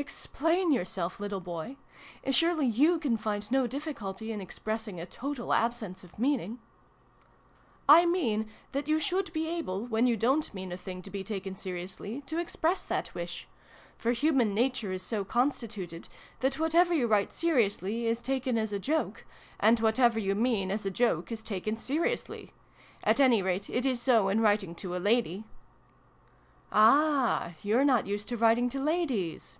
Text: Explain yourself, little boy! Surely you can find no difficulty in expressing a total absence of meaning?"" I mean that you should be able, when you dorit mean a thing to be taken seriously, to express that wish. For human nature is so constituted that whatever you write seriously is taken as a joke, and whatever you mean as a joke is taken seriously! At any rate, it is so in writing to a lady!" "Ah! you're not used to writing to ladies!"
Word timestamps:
Explain 0.10 0.72
yourself, 0.72 1.20
little 1.20 1.40
boy! 1.40 1.76
Surely 2.30 2.64
you 2.64 2.98
can 2.98 3.18
find 3.18 3.50
no 3.50 3.66
difficulty 3.66 4.32
in 4.32 4.40
expressing 4.40 4.98
a 4.98 5.04
total 5.04 5.52
absence 5.52 6.02
of 6.02 6.18
meaning?"" 6.18 6.58
I 7.98 8.06
mean 8.06 8.48
that 8.72 8.88
you 8.88 8.98
should 8.98 9.30
be 9.34 9.46
able, 9.46 9.86
when 9.86 10.06
you 10.06 10.16
dorit 10.16 10.54
mean 10.54 10.72
a 10.72 10.76
thing 10.78 11.02
to 11.02 11.10
be 11.10 11.22
taken 11.22 11.54
seriously, 11.54 12.22
to 12.22 12.38
express 12.38 12.82
that 12.84 13.14
wish. 13.14 13.46
For 13.98 14.12
human 14.12 14.54
nature 14.54 14.90
is 14.90 15.02
so 15.02 15.22
constituted 15.22 16.08
that 16.38 16.58
whatever 16.58 16.94
you 16.94 17.06
write 17.06 17.30
seriously 17.30 18.06
is 18.06 18.22
taken 18.22 18.56
as 18.56 18.72
a 18.72 18.78
joke, 18.78 19.26
and 19.58 19.80
whatever 19.80 20.18
you 20.18 20.34
mean 20.34 20.70
as 20.70 20.86
a 20.86 20.90
joke 20.90 21.30
is 21.30 21.42
taken 21.42 21.76
seriously! 21.76 22.54
At 23.04 23.20
any 23.20 23.42
rate, 23.42 23.68
it 23.68 23.84
is 23.84 24.00
so 24.00 24.28
in 24.28 24.40
writing 24.40 24.74
to 24.76 24.96
a 24.96 24.98
lady!" 24.98 25.44
"Ah! 26.72 27.52
you're 27.62 27.84
not 27.84 28.06
used 28.06 28.28
to 28.30 28.38
writing 28.38 28.70
to 28.70 28.80
ladies!" 28.80 29.58